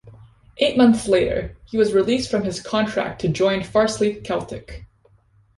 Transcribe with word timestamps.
Eight 0.57 0.77
months 0.77 1.07
later, 1.07 1.55
he 1.65 1.77
was 1.77 1.93
released 1.93 2.31
from 2.31 2.41
his 2.43 2.59
contract 2.59 3.21
to 3.21 3.27
join 3.27 3.61
Farsley 3.61 4.19
Celtic. 4.23 4.87